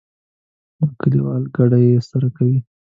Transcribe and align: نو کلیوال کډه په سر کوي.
نو 0.77 0.85
کلیوال 0.99 1.43
کډه 1.55 1.77
په 1.95 2.01
سر 2.09 2.23
کوي. 2.35 2.57